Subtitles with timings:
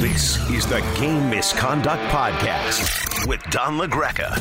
[0.00, 4.38] This is the Game Misconduct Podcast with Don LaGreca.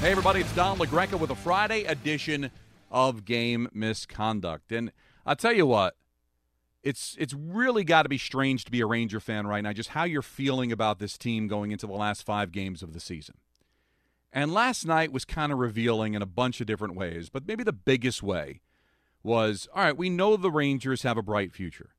[0.00, 2.50] Hey, everybody, it's Don LaGreca with a Friday edition
[2.90, 4.72] of Game Misconduct.
[4.72, 4.90] And
[5.26, 5.96] I'll tell you what,
[6.82, 9.90] it's it's really got to be strange to be a Ranger fan right now, just
[9.90, 13.34] how you're feeling about this team going into the last five games of the season.
[14.32, 17.64] And last night was kind of revealing in a bunch of different ways, but maybe
[17.64, 18.62] the biggest way
[19.22, 21.90] was all right, we know the Rangers have a bright future.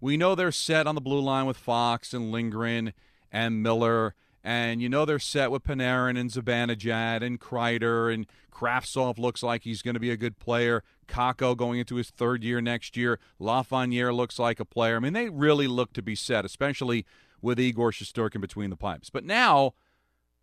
[0.00, 2.92] We know they're set on the blue line with Fox and Lindgren
[3.32, 9.18] and Miller, and you know they're set with Panarin and Zibanejad and Kreider, and Kravtsov
[9.18, 10.82] looks like he's going to be a good player.
[11.08, 13.18] Kakko going into his third year next year.
[13.40, 14.96] Lafreniere looks like a player.
[14.96, 17.04] I mean, they really look to be set, especially
[17.40, 19.10] with Igor Shesterkin between the pipes.
[19.10, 19.74] But now,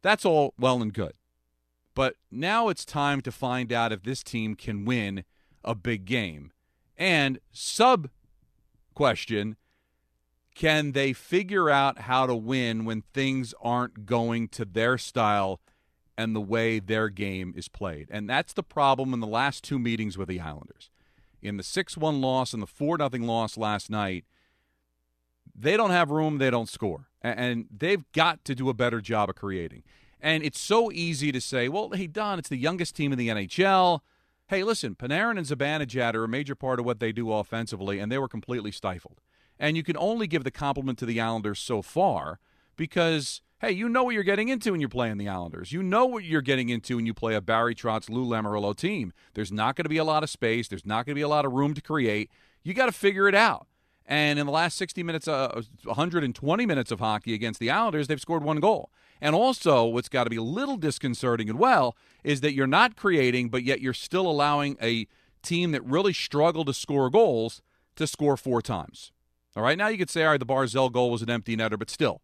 [0.01, 1.13] that's all well and good.
[1.93, 5.23] But now it's time to find out if this team can win
[5.63, 6.51] a big game.
[6.97, 8.09] And sub
[8.95, 9.57] question
[10.55, 15.59] can they figure out how to win when things aren't going to their style
[16.17, 18.07] and the way their game is played?
[18.09, 20.89] And that's the problem in the last two meetings with the Islanders.
[21.41, 24.23] In the 6 1 loss and the 4 0 loss last night,
[25.53, 27.09] they don't have room, they don't score.
[27.21, 29.83] And they've got to do a better job of creating.
[30.21, 33.27] And it's so easy to say, well, hey, Don, it's the youngest team in the
[33.27, 33.99] NHL.
[34.47, 38.11] Hey, listen, Panarin and Zibanejad are a major part of what they do offensively, and
[38.11, 39.19] they were completely stifled.
[39.57, 42.39] And you can only give the compliment to the Islanders so far
[42.75, 45.71] because, hey, you know what you're getting into when you're playing the Islanders.
[45.71, 49.13] You know what you're getting into when you play a Barry Trotz, Lou Lamoriello team.
[49.33, 50.67] There's not going to be a lot of space.
[50.67, 52.29] There's not going to be a lot of room to create.
[52.61, 53.65] You got to figure it out.
[54.05, 58.21] And in the last 60 minutes, uh, 120 minutes of hockey against the Islanders, they've
[58.21, 58.91] scored one goal.
[59.21, 62.95] And also, what's got to be a little disconcerting as well is that you're not
[62.95, 65.07] creating, but yet you're still allowing a
[65.41, 67.61] team that really struggled to score goals
[67.95, 69.11] to score four times.
[69.55, 71.79] All right, now you could say, all right, the Barzal goal was an empty netter,
[71.79, 72.21] but still,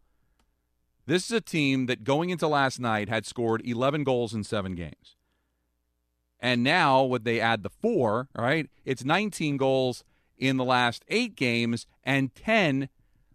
[1.05, 4.75] this is a team that going into last night had scored 11 goals in seven
[4.75, 5.15] games.
[6.39, 10.03] And now, would they add the four, all right, it's 19 goals
[10.37, 12.89] in the last eight games, and 10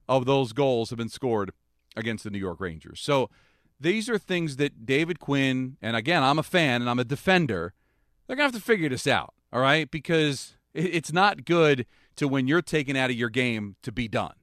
[0.08, 1.52] of those goals have been scored
[1.96, 3.00] against the New York Rangers.
[3.00, 3.30] So
[3.78, 7.74] these are things that David Quinn, and again, I'm a fan and I'm a defender,
[8.26, 9.90] they're going to have to figure this out, all right?
[9.90, 14.34] Because it's not good to when you're taken out of your game to be done,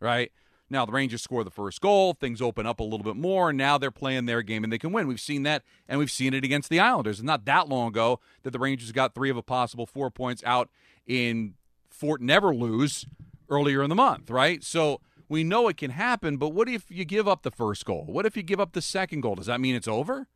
[0.00, 0.30] right?
[0.70, 3.58] Now, the Rangers score the first goal, things open up a little bit more, and
[3.58, 5.06] now they're playing their game and they can win.
[5.06, 7.18] We've seen that, and we've seen it against the Islanders.
[7.18, 10.42] It's not that long ago that the Rangers got three of a possible four points
[10.44, 10.70] out
[11.06, 11.54] in
[11.90, 13.06] Fort Never Lose
[13.48, 14.64] earlier in the month, right?
[14.64, 18.04] So we know it can happen, but what if you give up the first goal?
[18.06, 19.36] What if you give up the second goal?
[19.36, 20.28] Does that mean it's over?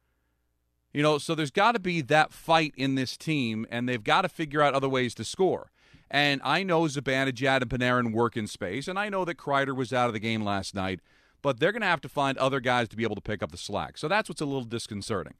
[0.93, 4.23] You know, so there's got to be that fight in this team, and they've got
[4.23, 5.71] to figure out other ways to score.
[6.11, 9.93] And I know Zibanejad and Panarin work in space, and I know that Kreider was
[9.93, 11.01] out of the game last night,
[11.43, 13.53] but they're going to have to find other guys to be able to pick up
[13.53, 13.99] the slack.
[13.99, 15.35] So that's what's a little disconcerting.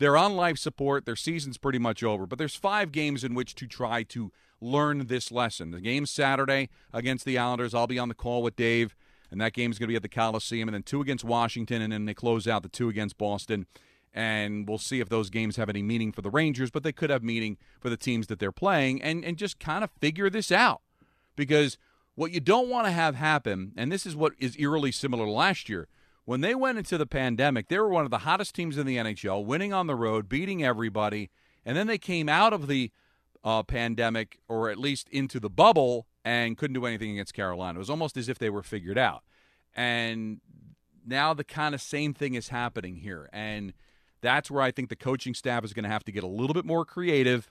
[0.00, 1.04] They're on life support.
[1.04, 5.08] Their season's pretty much over, but there's five games in which to try to learn
[5.08, 5.72] this lesson.
[5.72, 7.74] The game's Saturday against the Islanders.
[7.74, 8.96] I'll be on the call with Dave,
[9.30, 11.92] and that game's going to be at the Coliseum, and then two against Washington, and
[11.92, 13.66] then they close out the two against Boston.
[14.14, 17.10] And we'll see if those games have any meaning for the Rangers, but they could
[17.10, 20.50] have meaning for the teams that they're playing, and, and just kind of figure this
[20.50, 20.80] out.
[21.36, 21.76] Because
[22.14, 25.30] what you don't want to have happen, and this is what is eerily similar to
[25.30, 25.88] last year,
[26.24, 28.96] when they went into the pandemic, they were one of the hottest teams in the
[28.96, 31.30] NHL, winning on the road, beating everybody,
[31.64, 32.90] and then they came out of the
[33.42, 37.78] uh, pandemic, or at least into the bubble, and couldn't do anything against Carolina.
[37.78, 39.22] It was almost as if they were figured out.
[39.74, 40.40] And
[41.06, 43.28] now the kind of same thing is happening here.
[43.32, 43.72] And
[44.20, 46.54] that's where I think the coaching staff is going to have to get a little
[46.54, 47.50] bit more creative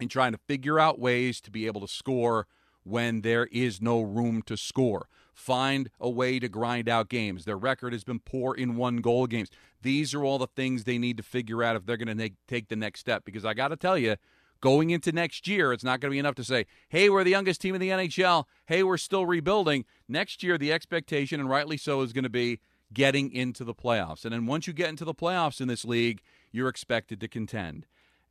[0.00, 2.46] in trying to figure out ways to be able to score
[2.84, 5.08] when there is no room to score.
[5.32, 7.44] Find a way to grind out games.
[7.44, 9.50] Their record has been poor in one goal games.
[9.80, 12.68] These are all the things they need to figure out if they're going to take
[12.68, 13.24] the next step.
[13.24, 14.16] Because I got to tell you,
[14.60, 17.30] going into next year, it's not going to be enough to say, hey, we're the
[17.30, 18.44] youngest team in the NHL.
[18.66, 19.84] Hey, we're still rebuilding.
[20.08, 22.60] Next year, the expectation, and rightly so, is going to be
[22.92, 24.24] getting into the playoffs.
[24.24, 27.86] And then once you get into the playoffs in this league, you're expected to contend.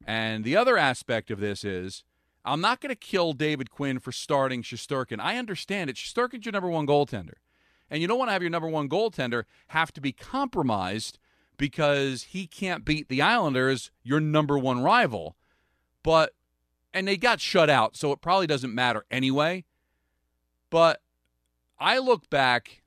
[0.05, 2.03] And the other aspect of this is
[2.43, 5.19] I'm not going to kill David Quinn for starting Shesterkin.
[5.19, 5.95] I understand it.
[5.95, 7.35] Shesterkin's your number one goaltender.
[7.89, 11.19] And you don't want to have your number one goaltender have to be compromised
[11.57, 15.35] because he can't beat the Islanders, your number one rival.
[16.03, 16.33] But
[16.93, 19.65] and they got shut out, so it probably doesn't matter anyway.
[20.69, 21.01] But
[21.79, 22.81] I look back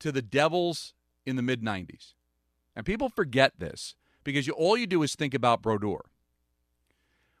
[0.00, 0.94] to the Devils
[1.24, 2.14] in the mid 90s.
[2.74, 3.94] And people forget this
[4.24, 6.06] because you, all you do is think about Brodeur.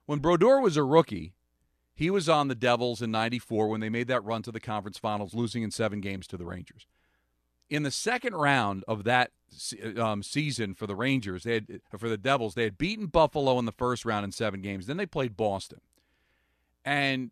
[0.06, 1.34] When Brodeur was a rookie,
[1.94, 4.98] He was on the Devils in 94 when they made that run to the conference
[4.98, 6.86] finals, losing in seven games to the Rangers.
[7.68, 9.30] In the second round of that
[9.96, 13.64] um, season for the Rangers, they had, for the Devils, they had beaten Buffalo in
[13.66, 14.86] the first round in seven games.
[14.86, 15.80] Then they played Boston.
[16.84, 17.30] And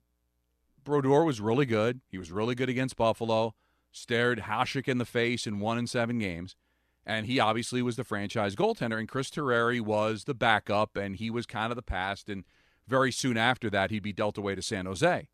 [0.85, 2.01] Brodeur was really good.
[2.09, 3.55] He was really good against Buffalo,
[3.91, 6.55] stared Hasek in the face and won in seven games.
[7.05, 8.99] And he obviously was the franchise goaltender.
[8.99, 12.29] And Chris Terreri was the backup, and he was kind of the past.
[12.29, 12.45] And
[12.91, 15.29] very soon after that, he'd be dealt away to San Jose.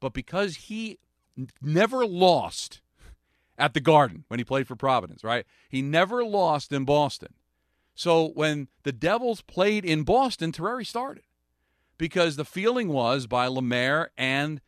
[0.00, 0.98] But because he
[1.38, 2.80] n- never lost
[3.56, 5.46] at the Garden when he played for Providence, right?
[5.68, 7.34] He never lost in Boston.
[7.94, 11.24] So when the Devils played in Boston, Terreri started
[11.96, 14.60] because the feeling was by Lemaire and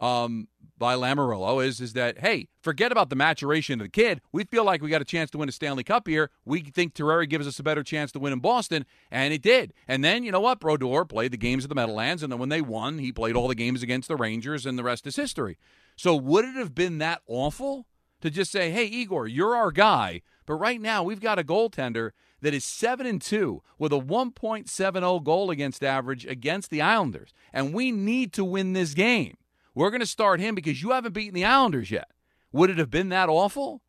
[0.00, 0.48] um,
[0.78, 4.20] by Lamoriello is is that hey, forget about the maturation of the kid.
[4.32, 6.30] We feel like we got a chance to win a Stanley Cup here.
[6.44, 9.72] We think Terreri gives us a better chance to win in Boston, and it did.
[9.88, 10.60] And then you know what?
[10.60, 13.48] Brodeur played the games of the Meadowlands, and then when they won, he played all
[13.48, 15.58] the games against the Rangers, and the rest is history.
[15.96, 17.86] So would it have been that awful
[18.20, 22.10] to just say, hey, Igor, you're our guy, but right now we've got a goaltender
[22.42, 27.72] that is 7 and 2 with a 1.70 goal against average against the Islanders, and
[27.72, 29.36] we need to win this game.
[29.76, 32.10] We're going to start him because you haven't beaten the Islanders yet.
[32.50, 33.82] Would it have been that awful?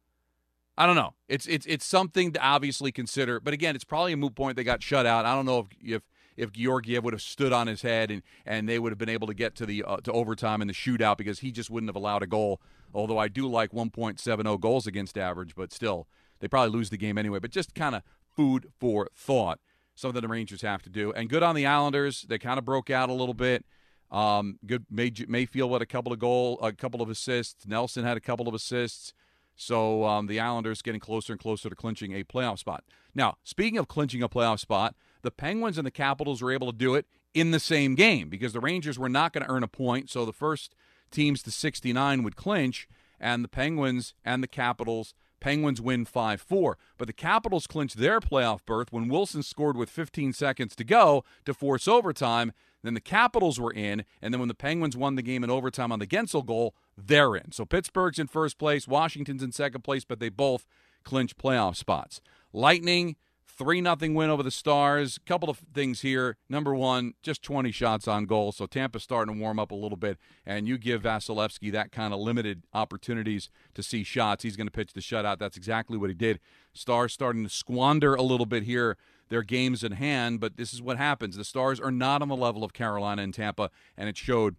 [0.77, 1.13] I don't know.
[1.29, 4.57] It's it's it's something to obviously consider, but again, it's probably a moot point.
[4.57, 5.25] They got shut out.
[5.25, 6.01] I don't know if if
[6.35, 9.27] if Georgiev would have stood on his head and, and they would have been able
[9.27, 11.95] to get to the uh, to overtime in the shootout because he just wouldn't have
[11.95, 12.61] allowed a goal.
[12.93, 16.07] Although I do like 1.70 goals against average, but still
[16.41, 17.39] they probably lose the game anyway.
[17.39, 18.03] But just kind of
[18.35, 19.59] food for thought.
[19.95, 21.11] Something the Rangers have to do.
[21.13, 22.25] And good on the Islanders.
[22.29, 23.65] They kind of broke out a little bit.
[24.09, 27.67] Um, good May, Mayfield had a couple of goal, a couple of assists.
[27.67, 29.13] Nelson had a couple of assists.
[29.55, 32.83] So um, the Islanders getting closer and closer to clinching a playoff spot.
[33.15, 36.77] Now, speaking of clinching a playoff spot, the Penguins and the Capitals were able to
[36.77, 39.67] do it in the same game because the Rangers were not going to earn a
[39.67, 40.09] point.
[40.09, 40.75] So the first
[41.11, 42.87] teams to 69 would clinch,
[43.19, 45.13] and the Penguins and the Capitals.
[45.39, 46.77] Penguins win 5 4.
[46.97, 51.23] But the Capitals clinched their playoff berth when Wilson scored with 15 seconds to go
[51.45, 52.53] to force overtime.
[52.83, 55.91] Then the Capitals were in, and then when the Penguins won the game in overtime
[55.91, 57.51] on the Guentzel goal, they're in.
[57.51, 60.65] So Pittsburgh's in first place, Washington's in second place, but they both
[61.03, 62.21] clinch playoff spots.
[62.53, 63.15] Lightning
[63.57, 65.19] 3 nothing win over the Stars.
[65.25, 66.37] Couple of things here.
[66.47, 68.51] Number one, just 20 shots on goal.
[68.51, 70.17] So Tampa's starting to warm up a little bit.
[70.45, 74.43] And you give Vasilevskiy that kind of limited opportunities to see shots.
[74.43, 75.39] He's going to pitch the shutout.
[75.39, 76.39] That's exactly what he did.
[76.73, 78.95] Stars starting to squander a little bit here
[79.29, 81.35] their games in hand, but this is what happens.
[81.35, 84.55] The Stars are not on the level of Carolina and Tampa, and it showed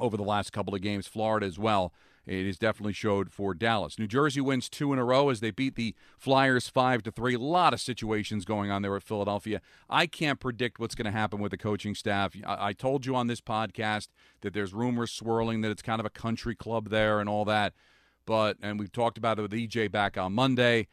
[0.00, 1.06] over the last couple of games.
[1.06, 1.92] Florida as well.
[2.26, 3.98] It has definitely showed for Dallas.
[3.98, 7.34] New Jersey wins two in a row as they beat the Flyers five to three.
[7.34, 9.60] A lot of situations going on there at Philadelphia.
[9.90, 12.34] I can't predict what's going to happen with the coaching staff.
[12.46, 14.08] I, told you on this podcast
[14.40, 17.74] that there's rumors swirling that it's kind of a country club there and all that.
[18.24, 20.88] But and we've talked about it with EJ back on Monday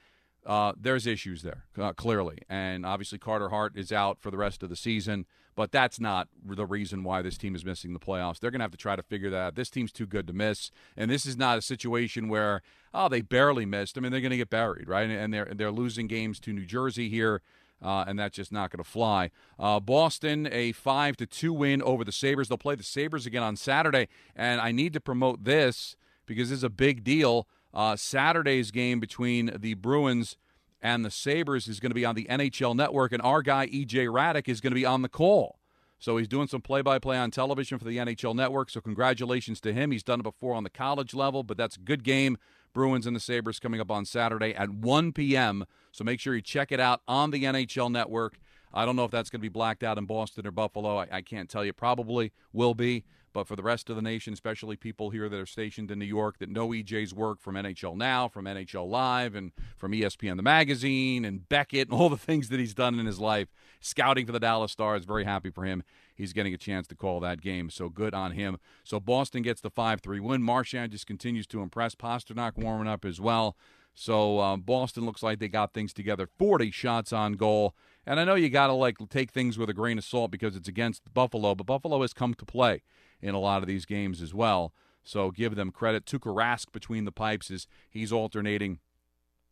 [0.45, 2.39] uh, there's issues there, uh, clearly.
[2.49, 6.29] And obviously, Carter Hart is out for the rest of the season, but that's not
[6.43, 8.39] the reason why this team is missing the playoffs.
[8.39, 9.55] They're going to have to try to figure that out.
[9.55, 10.71] This team's too good to miss.
[10.97, 12.61] And this is not a situation where,
[12.93, 13.97] oh, they barely missed.
[13.97, 15.09] I mean, they're going to get buried, right?
[15.09, 17.41] And they're, they're losing games to New Jersey here.
[17.83, 19.31] Uh, and that's just not going to fly.
[19.57, 22.47] Uh, Boston, a five to two win over the Sabres.
[22.47, 25.95] They'll play the Sabres again on Saturday, and I need to promote this
[26.27, 27.47] because this is a big deal.
[27.73, 30.37] Uh, Saturday's game between the Bruins
[30.81, 34.07] and the Sabres is going to be on the NHL Network, and our guy EJ
[34.07, 35.59] Hradek is going to be on the call.
[35.99, 38.71] So he's doing some play-by-play on television for the NHL Network.
[38.71, 39.91] So congratulations to him.
[39.91, 42.37] He's done it before on the college level, but that's a good game.
[42.73, 45.65] Bruins and the Sabres coming up on Saturday at 1 p.m.
[45.91, 48.39] So make sure you check it out on the NHL Network.
[48.73, 50.97] I don't know if that's going to be blacked out in Boston or Buffalo.
[50.97, 51.73] I, I can't tell you.
[51.73, 53.03] Probably will be.
[53.33, 56.05] But for the rest of the nation, especially people here that are stationed in New
[56.05, 60.43] York that know EJ's work from NHL Now, from NHL Live, and from ESPN the
[60.43, 63.47] magazine, and Beckett, and all the things that he's done in his life,
[63.79, 65.83] scouting for the Dallas Stars, very happy for him.
[66.15, 68.57] He's getting a chance to call that game, so good on him.
[68.83, 70.43] So Boston gets the 5 3 win.
[70.43, 71.95] Marchand just continues to impress.
[71.95, 73.55] Pastrnak warming up as well.
[73.93, 76.27] So um, Boston looks like they got things together.
[76.37, 77.75] 40 shots on goal.
[78.05, 80.55] And I know you got to like take things with a grain of salt because
[80.55, 82.81] it's against Buffalo, but Buffalo has come to play
[83.21, 84.73] in a lot of these games as well.
[85.03, 86.05] So give them credit.
[86.05, 88.79] Tuukka Rask between the pipes is he's alternating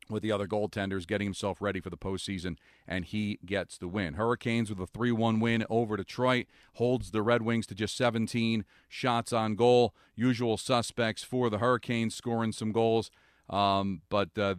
[0.10, 4.16] with the other goaltenders, getting himself ready for the postseason, and he gets the win.
[4.16, 8.66] Hurricanes with a 3 1 win over Detroit holds the Red Wings to just 17
[8.88, 9.94] shots on goal.
[10.16, 13.12] Usual suspects for the Hurricanes scoring some goals,
[13.50, 14.56] um, but uh,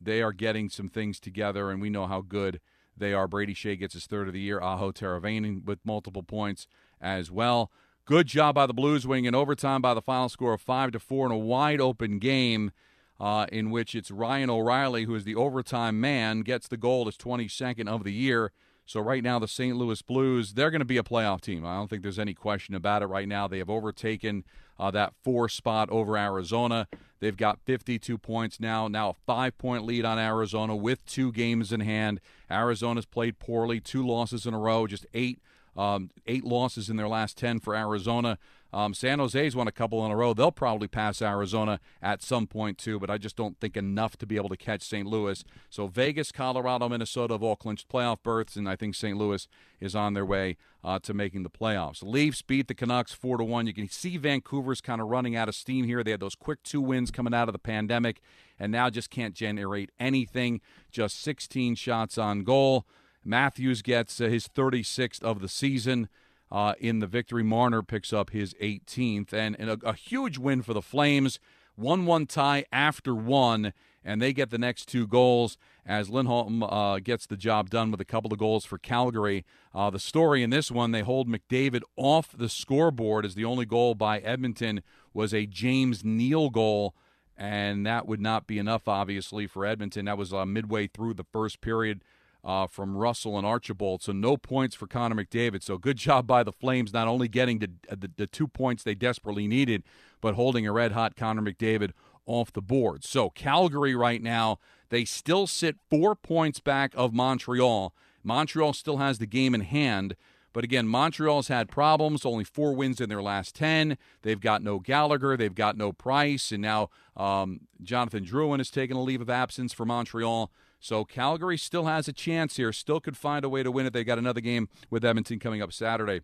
[0.00, 2.60] they are getting some things together, and we know how good
[2.98, 3.28] they are.
[3.28, 4.60] Brady Skjei gets his third of the year.
[4.60, 6.66] Aho Teravainen with multiple points
[7.00, 7.70] as well.
[8.04, 10.98] Good job by the Blues, Wing in overtime by the final score of five to
[10.98, 12.72] four in a wide open game.
[13.20, 17.16] Uh, in which it's Ryan O'Reilly, who is the overtime man, gets the goal, his
[17.16, 18.52] 22nd of the year.
[18.88, 19.76] So right now, the St.
[19.76, 21.66] Louis Blues, they're going to be a playoff team.
[21.66, 23.46] I don't think there's any question about it right now.
[23.46, 24.44] They have overtaken
[24.80, 26.88] uh, that four spot over Arizona.
[27.20, 31.70] They've got 52 points now, now a five point lead on Arizona with two games
[31.70, 32.18] in hand.
[32.50, 35.38] Arizona's played poorly, two losses in a row, just eight
[35.76, 38.38] um, eight losses in their last 10 for Arizona.
[38.72, 40.34] Um, San Jose's won a couple in a row.
[40.34, 44.26] They'll probably pass Arizona at some point, too, but I just don't think enough to
[44.26, 45.06] be able to catch St.
[45.06, 45.42] Louis.
[45.70, 49.16] So Vegas, Colorado, Minnesota have all clinched playoff berths, and I think St.
[49.16, 49.48] Louis
[49.80, 52.02] is on their way uh, to making the playoffs.
[52.02, 53.66] Leafs beat the Canucks 4 to 1.
[53.66, 56.04] You can see Vancouver's kind of running out of steam here.
[56.04, 58.20] They had those quick two wins coming out of the pandemic,
[58.58, 60.60] and now just can't generate anything.
[60.90, 62.86] Just 16 shots on goal.
[63.24, 66.08] Matthews gets uh, his 36th of the season
[66.50, 67.42] uh, in the victory.
[67.42, 69.32] Marner picks up his 18th.
[69.32, 71.38] And, and a, a huge win for the Flames.
[71.78, 73.72] 1 1 tie after one,
[74.04, 78.00] and they get the next two goals as Lindholm uh, gets the job done with
[78.00, 79.44] a couple of goals for Calgary.
[79.72, 83.64] Uh, the story in this one, they hold McDavid off the scoreboard as the only
[83.64, 84.82] goal by Edmonton
[85.14, 86.96] was a James Neal goal,
[87.36, 90.06] and that would not be enough, obviously, for Edmonton.
[90.06, 92.02] That was uh, midway through the first period
[92.44, 94.02] uh, from Russell and Archibald.
[94.02, 95.62] So no points for Connor McDavid.
[95.62, 98.94] So good job by the Flames, not only getting the, the, the two points they
[98.94, 99.82] desperately needed,
[100.20, 101.92] but holding a red hot Connor McDavid
[102.26, 103.04] off the board.
[103.04, 104.58] So Calgary right now,
[104.90, 107.94] they still sit four points back of Montreal.
[108.22, 110.14] Montreal still has the game in hand.
[110.52, 113.98] But again, Montreal's had problems, only four wins in their last 10.
[114.22, 118.96] They've got no Gallagher, they've got no Price, and now um, Jonathan Drouin has taken
[118.96, 120.50] a leave of absence for Montreal.
[120.80, 123.92] So Calgary still has a chance here, still could find a way to win it.
[123.92, 126.20] They got another game with Edmonton coming up Saturday.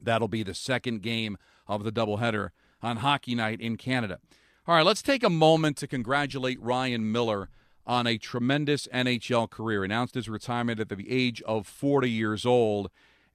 [0.00, 2.50] That'll be the second game of the doubleheader
[2.82, 4.18] on Hockey Night in Canada.
[4.66, 7.48] All right, let's take a moment to congratulate Ryan Miller
[7.86, 9.84] on a tremendous NHL career.
[9.84, 12.90] Announced his retirement at the age of 40 years old.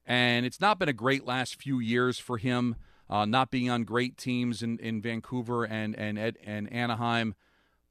[0.06, 2.76] And it's not been a great last few years for him,
[3.08, 7.34] uh, not being on great teams in, in Vancouver and, and, and Anaheim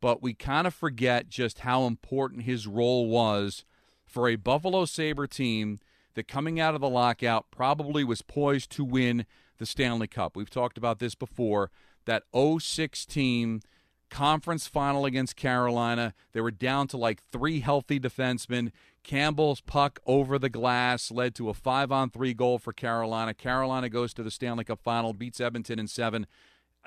[0.01, 3.65] but we kind of forget just how important his role was
[4.05, 5.79] for a Buffalo Sabre team
[6.15, 9.25] that coming out of the lockout probably was poised to win
[9.57, 10.35] the Stanley Cup.
[10.35, 11.69] We've talked about this before.
[12.05, 13.61] That 06 team
[14.09, 18.71] conference final against Carolina, they were down to like three healthy defensemen.
[19.03, 23.33] Campbell's puck over the glass led to a five on three goal for Carolina.
[23.33, 26.25] Carolina goes to the Stanley Cup final, beats Edmonton in seven.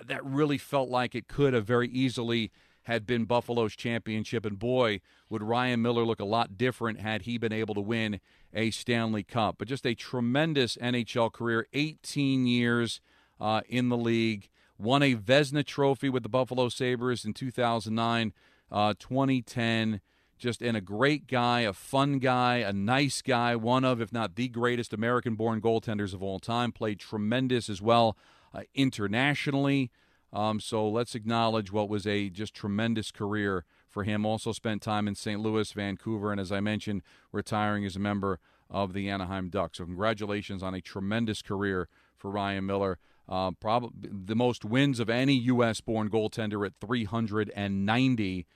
[0.04, 2.50] That really felt like it could have very easily
[2.85, 4.45] had been Buffalo's championship.
[4.45, 8.21] And boy, would Ryan Miller look a lot different had he been able to win
[8.53, 9.57] a Stanley Cup.
[9.59, 13.01] But just a tremendous NHL career 18 years
[13.41, 14.49] uh, in the league.
[14.79, 18.33] Won a Vezina Trophy with the Buffalo Sabres in 2009,
[18.71, 20.01] uh, 2010
[20.43, 24.35] just and a great guy, a fun guy, a nice guy, one of, if not
[24.35, 26.73] the greatest American born goaltenders of all time.
[26.73, 28.17] Played tremendous as well
[28.53, 29.91] uh, internationally.
[30.33, 34.25] Um, so let's acknowledge what was a just tremendous career for him.
[34.25, 35.41] Also spent time in St.
[35.41, 39.79] Louis, Vancouver, and as I mentioned, retiring as a member of the Anaheim Ducks.
[39.79, 42.99] So congratulations on a tremendous career for Ryan Miller.
[43.29, 48.47] Uh, probably the most wins of any U.S.-born goaltender at 390,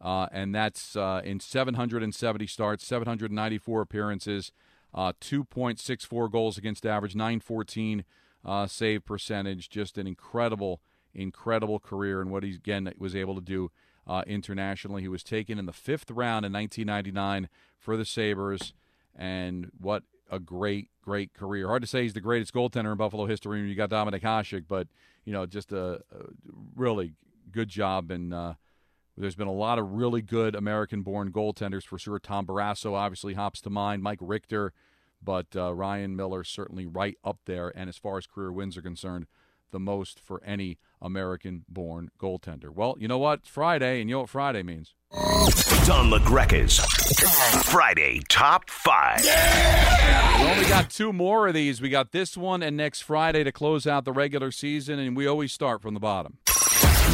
[0.00, 4.52] uh, and that's uh, in 770 starts, 794 appearances,
[4.94, 8.04] uh, 2.64 goals against average, 914
[8.44, 9.68] uh, save percentage.
[9.68, 10.80] Just an incredible
[11.14, 13.70] incredible career and what he again was able to do
[14.06, 15.02] uh, internationally.
[15.02, 18.74] He was taken in the fifth round in 1999 for the Sabres,
[19.14, 21.68] and what a great, great career.
[21.68, 24.64] Hard to say he's the greatest goaltender in Buffalo history when you got Dominik Hasek,
[24.68, 24.88] but
[25.24, 26.24] you know, just a, a
[26.74, 27.14] really
[27.50, 28.10] good job.
[28.10, 28.54] And uh,
[29.16, 32.18] there's been a lot of really good American-born goaltenders for sure.
[32.18, 34.02] Tom Barrasso obviously hops to mind.
[34.02, 34.72] Mike Richter,
[35.22, 37.72] but uh, Ryan Miller certainly right up there.
[37.76, 39.26] And as far as career wins are concerned,
[39.70, 42.70] the most for any American born goaltender.
[42.70, 43.40] Well, you know what?
[43.40, 44.94] It's Friday, and you know what Friday means.
[45.86, 46.78] Don LaGreca's
[47.66, 49.20] Friday Top 5.
[49.22, 50.42] Yeah!
[50.42, 51.80] We only got two more of these.
[51.80, 55.26] We got this one and next Friday to close out the regular season, and we
[55.26, 56.38] always start from the bottom.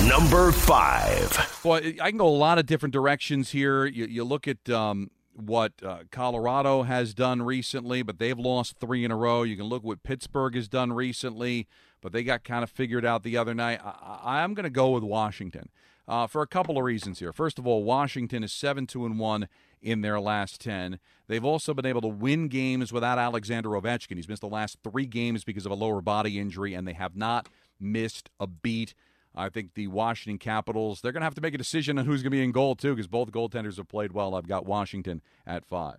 [0.07, 1.61] Number 5.
[1.65, 3.85] Well, I can go a lot of different directions here.
[3.87, 4.71] You, you look at.
[4.71, 9.43] Um, what uh, Colorado has done recently, but they've lost three in a row.
[9.43, 11.67] You can look what Pittsburgh has done recently,
[12.01, 13.81] but they got kind of figured out the other night.
[13.85, 15.71] I, am going to go with Washington
[16.09, 17.33] uh, for a couple of reasons here.
[17.33, 19.49] First of all, Washington is seven two and one
[19.81, 20.99] in their last ten.
[21.29, 24.17] They've also been able to win games without Alexander Ovechkin.
[24.17, 27.17] He's missed the last three games because of a lower body injury, and they have
[27.17, 28.95] not missed a beat.
[29.35, 32.23] I think the Washington Capitals, they're going to have to make a decision on who's
[32.23, 34.35] going to be in goal, too, because both goaltenders have played well.
[34.35, 35.99] I've got Washington at five.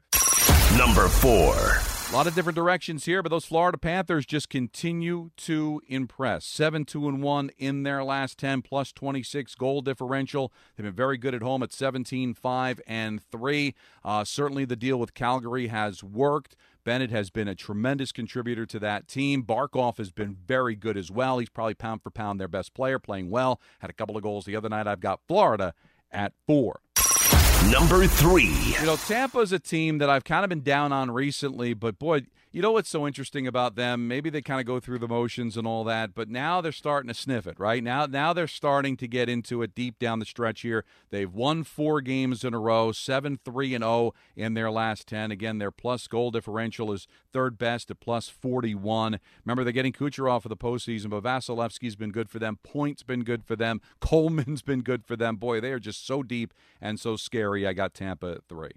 [0.77, 1.55] Number four.
[2.11, 6.43] A lot of different directions here, but those Florida Panthers just continue to impress.
[6.43, 10.51] 7 2 and 1 in their last 10, plus 26 goal differential.
[10.75, 13.73] They've been very good at home at 17 5 and 3.
[14.03, 16.57] Uh, certainly the deal with Calgary has worked.
[16.83, 19.43] Bennett has been a tremendous contributor to that team.
[19.43, 21.39] Barkov has been very good as well.
[21.39, 23.61] He's probably pound for pound their best player, playing well.
[23.79, 24.87] Had a couple of goals the other night.
[24.87, 25.73] I've got Florida
[26.11, 26.81] at four.
[27.69, 28.53] Number three.
[28.79, 32.23] You know, Tampa's a team that I've kind of been down on recently, but boy,
[32.51, 34.07] you know what's so interesting about them?
[34.07, 37.07] Maybe they kind of go through the motions and all that, but now they're starting
[37.07, 37.81] to sniff it, right?
[37.81, 40.83] Now now they're starting to get into it deep down the stretch here.
[41.11, 45.31] They've won 4 games in a row, 7-3 and 0 in their last 10.
[45.31, 49.19] Again, their plus goal differential is third best at plus 41.
[49.45, 52.59] Remember they're getting Kucherov for the postseason, but Vasilevskiy's been good for them.
[52.63, 53.79] Point's been good for them.
[54.01, 55.37] Coleman's been good for them.
[55.37, 57.65] Boy, they are just so deep and so scary.
[57.65, 58.71] I got Tampa at 3.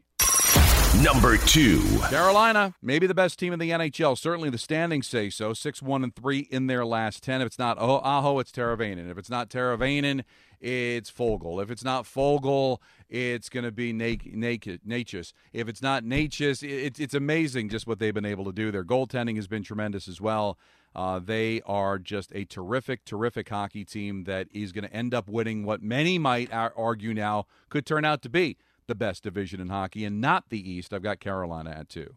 [1.03, 1.83] Number two.
[2.09, 4.17] Carolina, maybe the best team in the NHL.
[4.17, 5.53] Certainly the standings say so.
[5.53, 7.41] 6 1 and 3 in their last 10.
[7.41, 9.11] If it's not oh, Aho, it's Teravainen.
[9.11, 10.23] If it's not Teravainen,
[10.61, 11.63] it's Foegele.
[11.63, 15.33] If it's not Foegele, it's going to be Necas.
[15.53, 16.63] If it's not it's,
[17.01, 18.71] it's amazing just what they've been able to do.
[18.71, 20.59] Their goaltending has been tremendous as well.
[20.95, 25.29] Uh, they are just a terrific, terrific hockey team that is going to end up
[25.29, 29.69] winning what many might argue now could turn out to be the best division in
[29.69, 30.93] hockey and not the East.
[30.93, 32.17] I've got Carolina at two.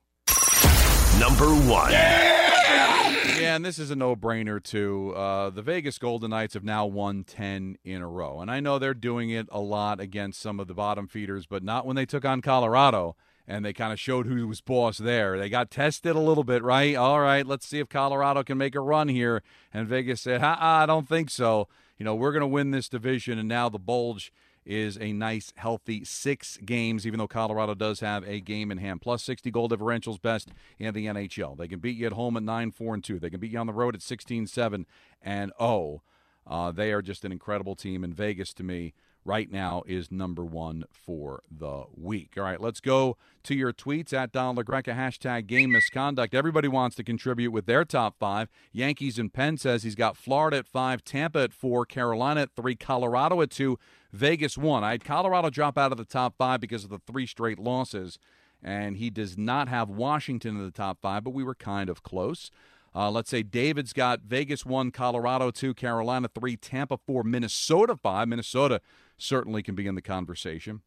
[1.20, 1.92] Number one.
[1.92, 5.14] Yeah, and this is a no-brainer too.
[5.16, 8.80] Uh, the Vegas Golden Knights have now won ten in a row, and I know
[8.80, 12.06] they're doing it a lot against some of the bottom feeders, but not when they
[12.06, 13.16] took on Colorado
[13.48, 15.38] and they kind of showed who was boss there.
[15.40, 16.96] They got tested a little bit, right?
[16.96, 19.42] All right, let's see if Colorado can make a run here.
[19.74, 21.68] And Vegas said, "Ha, I don't think so.
[21.98, 24.32] You know, we're going to win this division, and now the bulge
[24.68, 29.02] is a nice, healthy six games, even though Colorado does have a game in hand.
[29.02, 31.58] Plus 60 goal differentials best in the NHL.
[31.58, 33.20] They can beat you at home at 9 4 and 2.
[33.20, 34.86] They can beat you on the road at 16 7
[35.22, 36.04] and 0.
[36.46, 38.94] Uh, they are just an incredible team, and Vegas, to me,
[39.28, 42.34] right now is number one for the week.
[42.38, 46.34] All right, let's go to your tweets at Don LaGreca, hashtag game misconduct.
[46.34, 48.50] Everybody wants to contribute with their top five.
[48.72, 52.76] Yankees and Penn says he's got Florida at five, Tampa at four, Carolina at three,
[52.76, 53.78] Colorado at two,
[54.14, 54.84] Vegas one.
[54.84, 58.18] I had Colorado drop out of the top five because of the three straight losses,
[58.64, 62.02] and he does not have Washington in the top five, but we were kind of
[62.02, 62.50] close.
[62.98, 68.28] Uh, let's say David's got Vegas one, Colorado two, Carolina three, Tampa four, Minnesota five.
[68.28, 68.82] Minnesota
[69.20, 70.82] certainly can be in the conversation.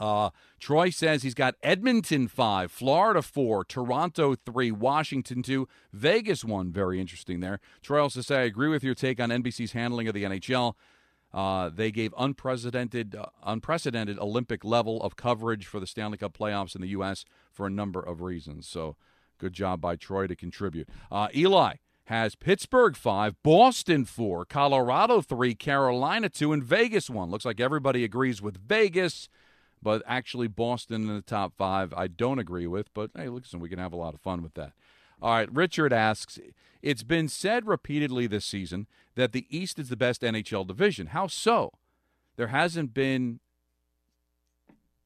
[0.00, 6.72] Uh, Troy says he's got Edmonton five, Florida four, Toronto three, Washington two, Vegas one.
[6.72, 7.60] Very interesting there.
[7.82, 10.74] Troy also says I agree with your take on NBC's handling of the NHL.
[11.32, 16.74] Uh, they gave unprecedented, uh, unprecedented Olympic level of coverage for the Stanley Cup playoffs
[16.74, 17.24] in the U.S.
[17.52, 18.66] for a number of reasons.
[18.66, 18.96] So,
[19.42, 20.88] good job by Troy to contribute.
[21.10, 21.74] Uh, Eli
[22.04, 27.28] has Pittsburgh five, Boston four, Colorado three, Carolina two, and Vegas one.
[27.28, 29.28] Looks like everybody agrees with Vegas,
[29.82, 32.94] but actually Boston in the top five, I don't agree with.
[32.94, 34.74] But hey, listen, we can have a lot of fun with that.
[35.20, 36.38] All right, Richard asks
[36.82, 41.08] It's been said repeatedly this season that the East is the best NHL division.
[41.08, 41.72] How so?
[42.36, 43.40] There hasn't been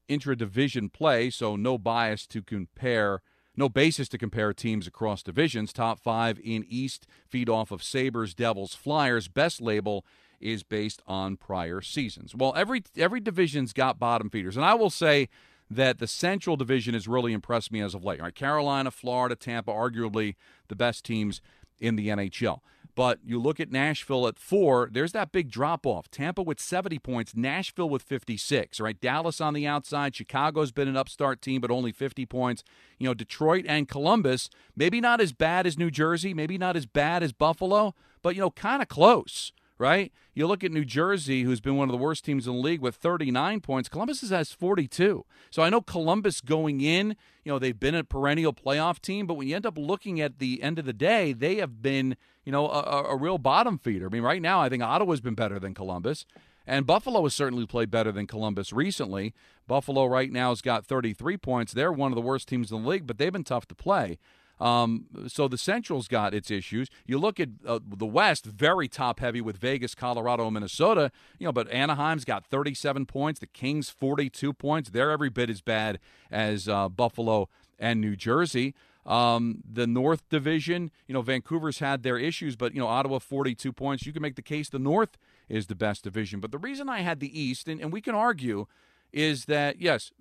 [0.07, 3.21] intra division play, so no bias to compare,
[3.57, 5.73] no basis to compare teams across divisions.
[5.73, 9.27] Top five in East feed off of Sabres, Devils, Flyers.
[9.27, 10.05] Best label
[10.39, 12.35] is based on prior seasons.
[12.35, 15.29] Well, every every division's got bottom feeders, and I will say
[15.69, 18.21] that the Central Division has really impressed me as of late.
[18.21, 20.35] Right, Carolina, Florida, Tampa, arguably
[20.67, 21.41] the best teams
[21.79, 22.59] in the NHL.
[22.97, 26.09] But you look at Nashville at four, there's that big drop off.
[26.09, 28.79] Tampa with 70 points, Nashville with 56.
[28.79, 30.15] Right, Dallas on the outside.
[30.15, 32.63] Chicago's been an upstart team, but only 50 points.
[32.97, 36.87] You know, Detroit and Columbus, maybe not as bad as New Jersey, maybe not as
[36.87, 40.11] bad as Buffalo, but, you know, kind of close right?
[40.33, 42.81] You look at New Jersey, who's been one of the worst teams in the league
[42.81, 43.89] with 39 points.
[43.89, 45.25] Columbus has 42.
[45.49, 49.35] So I know Columbus going in, you know, they've been a perennial playoff team, but
[49.35, 52.51] when you end up looking at the end of the day, they have been, you
[52.51, 54.07] know, a, a real bottom feeder.
[54.07, 56.25] I mean, right now, I think Ottawa's been better than Columbus.
[56.67, 59.33] And Buffalo has certainly played better than Columbus recently.
[59.67, 61.71] Buffalo right now has got 33 points.
[61.71, 64.17] They're one of the worst teams in the league, but they've been tough to play.
[64.59, 66.89] Um, so the Central's got its issues.
[67.05, 71.11] You look at uh, the West, very top heavy with Vegas, Colorado, Minnesota.
[71.39, 73.39] You know, but Anaheim's got 37 points.
[73.39, 74.89] The Kings 42 points.
[74.89, 75.99] They're every bit as bad
[76.31, 78.73] as uh, Buffalo and New Jersey.
[79.05, 83.71] Um, the North Division, you know, Vancouver's had their issues, but you know, Ottawa 42
[83.71, 84.05] points.
[84.05, 85.17] You can make the case the North
[85.47, 86.41] is the best division.
[86.41, 88.67] But the reason I had the East, and, and we can argue,
[89.13, 90.11] is that yes,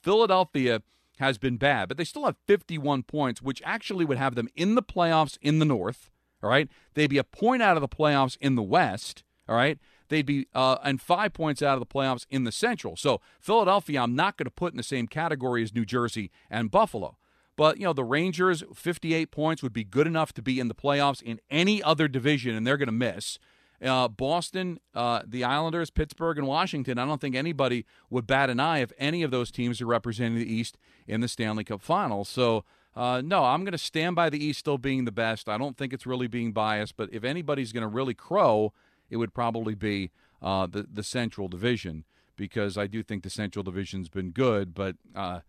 [0.00, 0.82] Philadelphia
[1.20, 4.74] has been bad, but they still have 51 points, which actually would have them in
[4.74, 6.10] the playoffs in the North.
[6.42, 6.68] All right.
[6.94, 9.22] They'd be a point out of the playoffs in the West.
[9.48, 9.78] All right.
[10.08, 12.96] They'd be uh, and five points out of the playoffs in the Central.
[12.96, 16.70] So Philadelphia, I'm not going to put in the same category as New Jersey and
[16.70, 17.16] Buffalo.
[17.56, 20.74] But, you know, the Rangers, 58 points would be good enough to be in the
[20.74, 23.38] playoffs in any other division, and they're going to miss.
[23.82, 26.98] Uh, Boston, uh, the Islanders, Pittsburgh, and Washington.
[26.98, 30.38] I don't think anybody would bat an eye if any of those teams are representing
[30.38, 32.28] the East in the Stanley Cup Finals.
[32.28, 32.64] So,
[32.94, 35.48] uh, no, I'm going to stand by the East still being the best.
[35.48, 38.72] I don't think it's really being biased, but if anybody's going to really crow,
[39.08, 40.10] it would probably be
[40.42, 42.04] uh, the the Central Division
[42.36, 45.40] because I do think the Central Division's been good, but uh,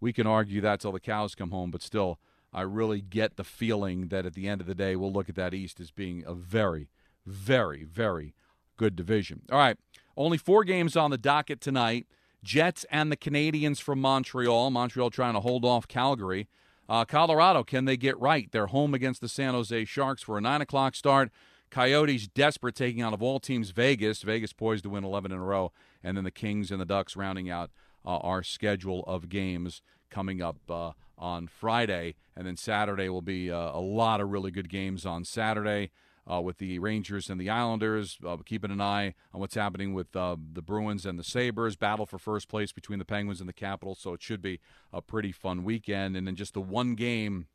[0.00, 1.70] we can argue that till the cows come home.
[1.70, 2.18] But still,
[2.52, 5.34] I really get the feeling that at the end of the day, we'll look at
[5.34, 6.88] that East as being a very
[7.28, 8.34] very, very
[8.76, 9.42] good division.
[9.50, 9.76] All right,
[10.16, 12.06] only four games on the docket tonight.
[12.42, 14.70] Jets and the Canadiens from Montreal.
[14.70, 16.48] Montreal trying to hold off Calgary.
[16.88, 18.48] Uh, Colorado, can they get right?
[18.50, 21.30] They're home against the San Jose Sharks for a 9 o'clock start.
[21.70, 24.22] Coyotes desperate taking out of all teams Vegas.
[24.22, 25.72] Vegas poised to win 11 in a row.
[26.02, 27.70] And then the Kings and the Ducks rounding out
[28.06, 32.14] uh, our schedule of games coming up uh, on Friday.
[32.34, 35.90] And then Saturday will be uh, a lot of really good games on Saturday
[36.30, 38.18] uh, with the Rangers and the Islanders.
[38.24, 41.76] Uh, keeping an eye on what's happening with uh, the Bruins and the Sabres.
[41.76, 43.98] Battle for first place between the Penguins and the Capitals.
[44.00, 44.60] So it should be
[44.92, 46.16] a pretty fun weekend.
[46.16, 47.46] And then just the one game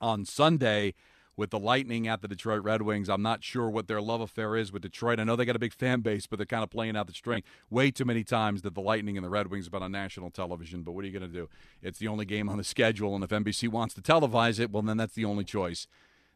[0.00, 0.94] on Sunday
[1.36, 3.08] with the Lightning at the Detroit Red Wings.
[3.08, 5.18] I'm not sure what their love affair is with Detroit.
[5.18, 7.14] I know they got a big fan base, but they're kind of playing out the
[7.14, 9.92] string way too many times that the Lightning and the Red Wings have been on
[9.92, 10.82] national television.
[10.82, 11.48] But what are you going to do?
[11.80, 14.82] It's the only game on the schedule, and if NBC wants to televise it, well,
[14.82, 15.86] then that's the only choice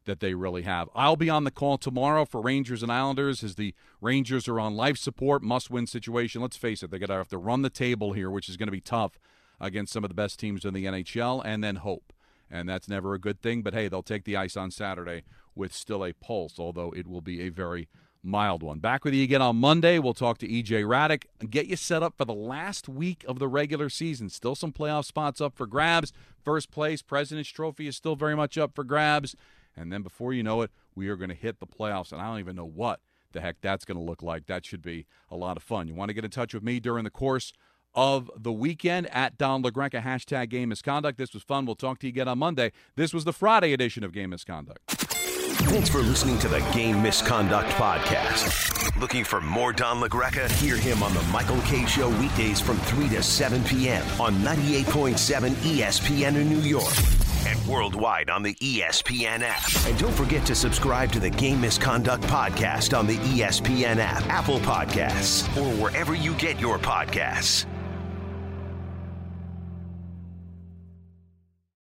[0.06, 0.88] that they really have.
[0.94, 4.74] I'll be on the call tomorrow for Rangers and Islanders as the Rangers are on
[4.74, 6.40] life support, must win situation.
[6.40, 8.68] Let's face it, they're going to have to run the table here, which is going
[8.68, 9.18] to be tough
[9.60, 12.12] against some of the best teams in the NHL, and then hope.
[12.50, 15.72] And that's never a good thing, but hey, they'll take the ice on Saturday with
[15.74, 17.88] still a pulse, although it will be a very
[18.26, 18.78] mild one.
[18.78, 19.98] Back with you again on Monday.
[19.98, 23.38] We'll talk to EJ Hradek and get you set up for the last week of
[23.38, 24.28] the regular season.
[24.28, 26.12] Still some playoff spots up for grabs.
[26.44, 29.34] First place, President's Trophy is still very much up for grabs.
[29.76, 32.12] And then before you know it, we are going to hit the playoffs.
[32.12, 33.00] And I don't even know what
[33.32, 34.46] the heck that's going to look like.
[34.46, 35.88] That should be a lot of fun.
[35.88, 37.52] You want to get in touch with me during the course
[37.94, 41.18] of the weekend at Don LaGreca, hashtag game misconduct.
[41.18, 41.64] This was fun.
[41.64, 42.72] We'll talk to you again on Monday.
[42.94, 44.80] This was the Friday edition of Game Misconduct.
[44.88, 49.00] Thanks for listening to the Game Misconduct Podcast.
[49.00, 50.50] Looking for more Don LaGreca?
[50.52, 54.04] Hear him on the Michael Kay Show weekdays from 3 to 7 p.m.
[54.20, 57.25] on 98.7 ESPN in New York
[57.66, 59.86] worldwide on the ESPN app.
[59.86, 64.60] And don't forget to subscribe to the Game Misconduct Podcast on the ESPN app, Apple
[64.60, 67.66] Podcasts, or wherever you get your podcasts.